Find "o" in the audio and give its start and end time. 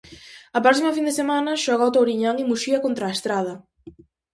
1.89-1.93